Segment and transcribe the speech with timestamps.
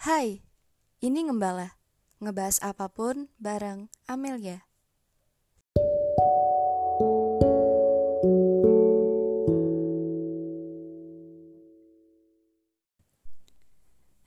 [0.00, 0.40] Hai,
[1.04, 1.76] ini Ngembala.
[2.24, 4.64] Ngebahas apa pun bareng Amelia.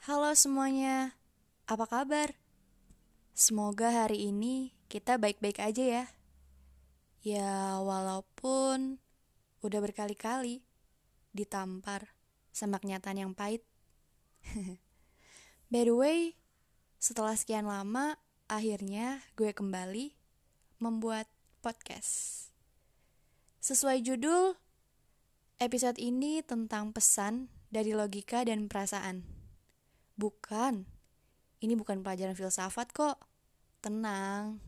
[0.06, 1.18] Halo semuanya,
[1.66, 2.38] apa kabar?
[3.34, 6.06] Semoga hari ini kita baik-baik aja ya.
[7.26, 9.02] Ya, walaupun
[9.66, 10.62] udah berkali-kali
[11.34, 12.14] ditampar
[12.54, 13.66] sama kenyataan yang pahit.
[15.74, 16.38] By the way,
[17.02, 20.14] setelah sekian lama, akhirnya gue kembali
[20.78, 21.26] membuat
[21.66, 22.46] podcast.
[23.58, 24.54] Sesuai judul,
[25.58, 29.26] episode ini tentang pesan dari logika dan perasaan.
[30.14, 30.86] Bukan,
[31.58, 33.18] ini bukan pelajaran filsafat kok.
[33.82, 34.62] Tenang.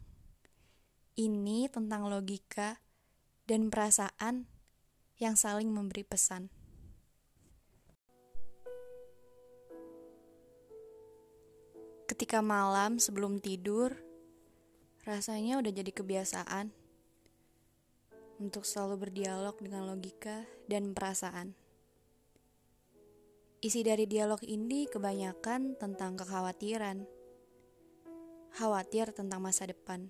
[1.22, 2.82] Ini tentang logika
[3.46, 4.50] dan perasaan
[5.22, 6.55] yang saling memberi pesan.
[12.16, 13.92] Ketika malam sebelum tidur,
[15.04, 16.72] rasanya udah jadi kebiasaan
[18.40, 21.52] untuk selalu berdialog dengan logika dan perasaan.
[23.60, 27.04] Isi dari dialog ini kebanyakan tentang kekhawatiran.
[28.56, 30.08] Khawatir tentang masa depan.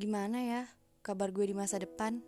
[0.00, 0.62] Gimana ya
[1.04, 2.24] kabar gue di masa depan?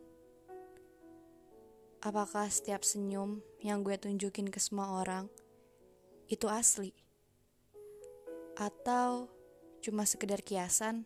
[2.04, 5.24] Apakah setiap senyum yang gue tunjukin ke semua orang
[6.28, 7.03] itu asli?
[8.54, 9.30] Atau
[9.82, 11.04] cuma sekedar kiasan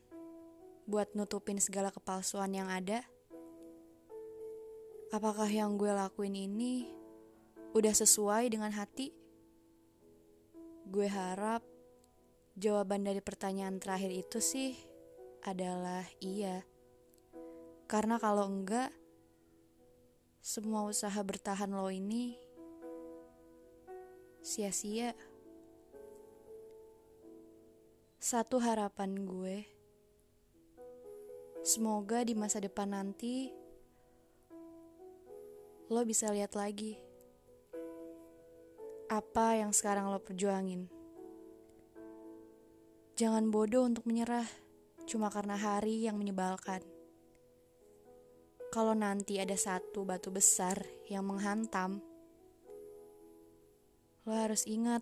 [0.85, 3.05] buat nutupin segala kepalsuan yang ada?
[5.09, 6.93] Apakah yang gue lakuin ini
[7.73, 9.13] udah sesuai dengan hati?
[10.89, 11.65] Gue harap
[12.57, 14.77] jawaban dari pertanyaan terakhir itu sih
[15.47, 16.65] adalah iya.
[17.89, 18.93] Karena kalau enggak,
[20.45, 22.37] semua usaha bertahan lo ini
[24.45, 25.13] sia-sia.
[28.29, 29.65] Satu harapan gue,
[31.65, 33.49] semoga di masa depan nanti
[35.89, 37.01] lo bisa lihat lagi
[39.09, 40.93] apa yang sekarang lo perjuangin.
[43.17, 44.45] Jangan bodoh untuk menyerah
[45.09, 46.85] cuma karena hari yang menyebalkan.
[48.69, 50.77] Kalau nanti ada satu batu besar
[51.09, 52.05] yang menghantam,
[54.29, 55.01] lo harus ingat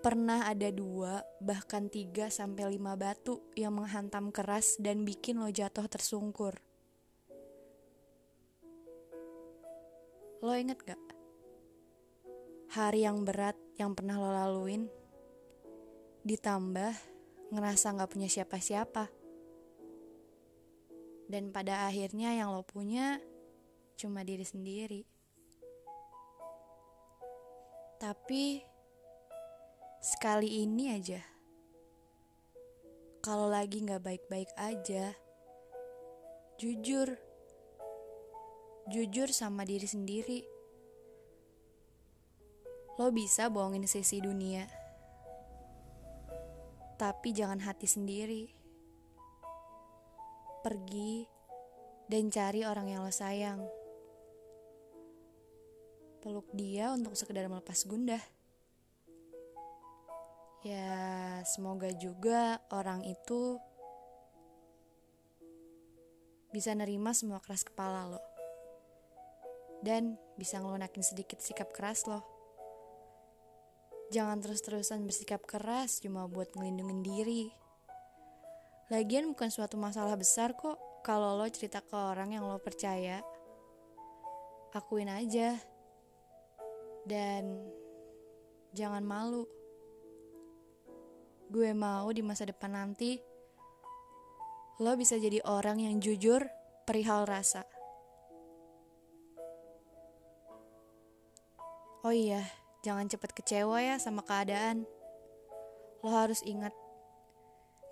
[0.00, 5.84] pernah ada dua bahkan tiga sampai lima batu yang menghantam keras dan bikin lo jatuh
[5.86, 6.56] tersungkur.
[10.40, 11.10] Lo inget gak?
[12.70, 14.86] hari yang berat yang pernah lo laluin,
[16.22, 16.94] ditambah
[17.50, 19.10] ngerasa gak punya siapa-siapa.
[21.26, 23.18] Dan pada akhirnya yang lo punya
[23.98, 25.02] cuma diri sendiri.
[27.98, 28.62] Tapi
[30.00, 31.20] sekali ini aja,
[33.20, 35.12] kalau lagi gak baik-baik aja,
[36.56, 37.14] jujur,
[38.88, 40.60] jujur sama diri sendiri
[43.00, 44.68] Lo bisa bohongin sisi dunia,
[47.00, 48.44] tapi jangan hati sendiri.
[50.60, 51.24] Pergi
[52.12, 53.64] dan cari orang yang lo sayang.
[56.20, 58.20] Peluk dia untuk sekedar melepas gundah.
[60.60, 63.56] Ya, semoga juga orang itu
[66.52, 68.20] bisa nerima semua keras kepala lo.
[69.80, 72.20] Dan bisa ngelunakin sedikit sikap keras lo.
[74.12, 77.44] Jangan terus-terusan bersikap keras cuma buat ngelindungin diri.
[78.92, 80.76] Lagian bukan suatu masalah besar kok
[81.06, 83.24] kalau lo cerita ke orang yang lo percaya.
[84.76, 85.56] Akuin aja.
[87.08, 87.64] Dan
[88.76, 89.59] jangan malu.
[91.50, 93.18] Gue mau di masa depan nanti
[94.80, 96.46] lo bisa jadi orang yang jujur
[96.86, 97.66] perihal rasa.
[102.00, 102.40] Oh iya,
[102.80, 104.88] Jangan cepat kecewa ya sama keadaan.
[106.00, 106.72] Lo harus ingat,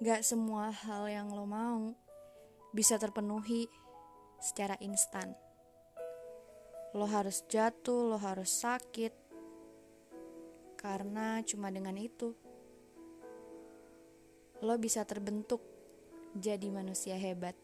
[0.01, 1.93] gak semua hal yang lo mau
[2.73, 3.69] bisa terpenuhi
[4.41, 5.37] secara instan.
[6.97, 9.13] Lo harus jatuh, lo harus sakit,
[10.81, 12.33] karena cuma dengan itu
[14.59, 15.63] lo bisa terbentuk
[16.35, 17.55] jadi manusia hebat.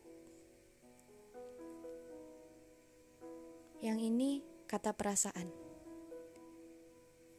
[3.82, 4.31] Yang ini
[4.70, 5.50] kata perasaan.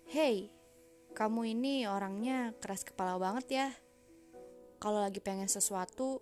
[0.06, 0.54] Hey,
[1.16, 3.70] kamu ini orangnya keras kepala banget ya.
[4.78, 6.22] Kalau lagi pengen sesuatu,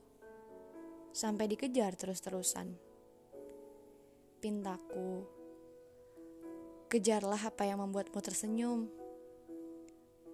[1.12, 2.74] sampai dikejar terus-terusan.
[4.40, 5.26] Pintaku,
[6.88, 8.90] kejarlah apa yang membuatmu tersenyum.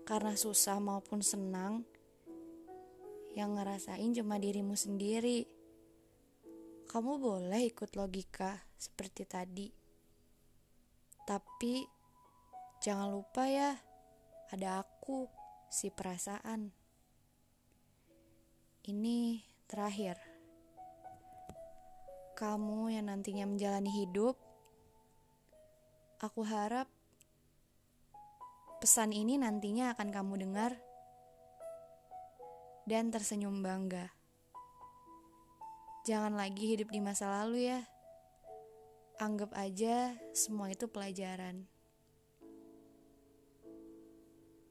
[0.09, 1.85] karena susah maupun senang,
[3.37, 5.45] yang ngerasain cuma dirimu sendiri.
[6.89, 9.69] Kamu boleh ikut logika seperti tadi,
[11.29, 11.85] tapi
[12.81, 13.77] jangan lupa ya,
[14.49, 15.29] ada aku,
[15.69, 16.73] si perasaan.
[18.89, 20.17] Ini terakhir.
[22.33, 24.33] Kamu yang nantinya menjalani hidup,
[26.17, 26.89] aku harap
[28.81, 30.88] pesan ini nantinya akan kamu dengar
[32.89, 34.09] dan tersenyum bangga.
[36.09, 37.85] Jangan lagi hidup di masa lalu ya.
[39.21, 41.69] Anggap aja semua itu pelajaran.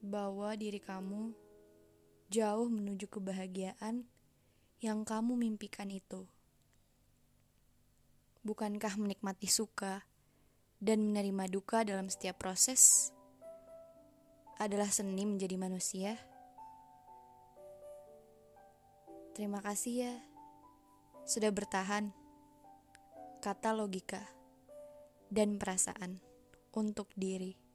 [0.03, 1.31] Bawa diri kamu
[2.27, 4.03] jauh menuju kebahagiaan
[4.83, 6.27] yang kamu mimpikan itu.
[8.43, 10.03] Bukankah menikmati suka
[10.83, 13.15] dan menerima duka dalam setiap proses
[14.59, 16.19] adalah seni menjadi manusia?
[19.39, 20.15] Terima kasih ya,
[21.23, 22.11] sudah bertahan.
[23.39, 24.19] Kata logika
[25.31, 26.19] dan perasaan
[26.75, 27.68] untuk diri.